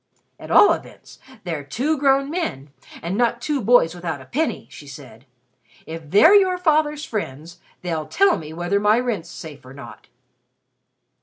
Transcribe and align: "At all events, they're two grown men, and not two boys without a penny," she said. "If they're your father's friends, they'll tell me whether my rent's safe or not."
"At 0.39 0.49
all 0.49 0.73
events, 0.73 1.19
they're 1.43 1.63
two 1.63 1.95
grown 1.95 2.31
men, 2.31 2.71
and 3.03 3.15
not 3.15 3.39
two 3.39 3.61
boys 3.61 3.93
without 3.93 4.19
a 4.19 4.25
penny," 4.25 4.67
she 4.71 4.87
said. 4.87 5.27
"If 5.85 6.09
they're 6.09 6.33
your 6.33 6.57
father's 6.57 7.05
friends, 7.05 7.59
they'll 7.83 8.07
tell 8.07 8.39
me 8.39 8.51
whether 8.51 8.79
my 8.79 8.99
rent's 8.99 9.29
safe 9.29 9.63
or 9.63 9.75
not." 9.75 10.07